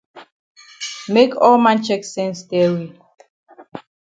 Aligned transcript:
Make 1.13 1.33
all 1.45 1.57
man 1.65 1.77
chek 1.85 2.01
sense 2.15 2.39
tell 2.49 2.71
we. 2.79 2.87